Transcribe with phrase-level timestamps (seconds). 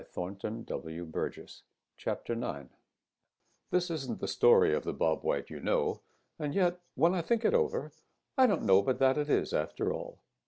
[0.15, 1.61] WHEN BOB WHITE WON HIS
[2.27, 2.71] NAME
[3.69, 6.01] |THIS isn't the story of the Bob White you know,
[6.39, 7.91] and yet when I think it over,
[8.35, 10.17] I don't know but that it is, after all.